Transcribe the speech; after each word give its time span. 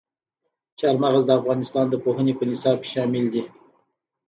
چار 0.79 0.95
مغز 1.03 1.23
د 1.27 1.31
افغانستان 1.39 1.85
د 1.89 1.95
پوهنې 2.03 2.33
په 2.35 2.43
نصاب 2.49 2.77
کې 2.83 2.89
شامل 2.93 3.25
دي. 3.33 3.43